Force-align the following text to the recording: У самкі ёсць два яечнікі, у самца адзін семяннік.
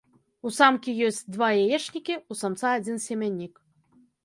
У 0.49 0.53
самкі 0.59 0.95
ёсць 1.07 1.19
два 1.35 1.49
яечнікі, 1.67 2.17
у 2.23 2.33
самца 2.41 2.67
адзін 2.81 2.97
семяннік. 3.07 3.65